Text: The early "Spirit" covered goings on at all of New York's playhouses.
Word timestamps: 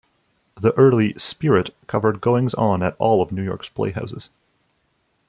The 0.59 0.73
early 0.79 1.13
"Spirit" 1.19 1.75
covered 1.85 2.21
goings 2.21 2.55
on 2.55 2.81
at 2.81 2.95
all 2.97 3.21
of 3.21 3.31
New 3.31 3.43
York's 3.43 3.69
playhouses. 3.69 4.31